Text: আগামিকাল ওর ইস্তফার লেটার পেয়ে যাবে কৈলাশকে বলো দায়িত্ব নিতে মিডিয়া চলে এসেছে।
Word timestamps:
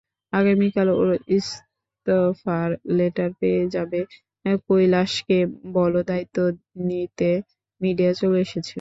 আগামিকাল 0.33 0.87
ওর 0.95 1.09
ইস্তফার 1.37 2.69
লেটার 2.97 3.29
পেয়ে 3.39 3.63
যাবে 3.75 3.99
কৈলাশকে 4.67 5.37
বলো 5.73 5.99
দায়িত্ব 6.09 6.37
নিতে 6.87 7.31
মিডিয়া 7.81 8.11
চলে 8.19 8.37
এসেছে। 8.39 8.69